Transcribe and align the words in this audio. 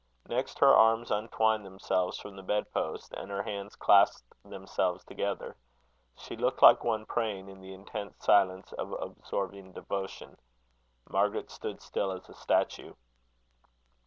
Next 0.27 0.57
her 0.57 0.73
arms 0.75 1.11
untwined 1.11 1.63
themselves 1.63 2.17
from 2.19 2.35
the 2.35 2.41
bed 2.41 2.73
post, 2.73 3.13
and 3.13 3.29
her 3.29 3.43
hands 3.43 3.75
clasped 3.75 4.33
themselves 4.43 5.03
together. 5.05 5.55
She 6.17 6.35
looked 6.35 6.63
like 6.63 6.83
one 6.83 7.05
praying 7.05 7.49
in 7.49 7.59
the 7.61 7.71
intense 7.75 8.15
silence 8.17 8.73
of 8.73 8.93
absorbing 8.99 9.73
devotion. 9.73 10.39
Margaret 11.07 11.51
stood 11.51 11.83
still 11.83 12.11
as 12.11 12.27
a 12.29 12.33
statue. 12.33 12.95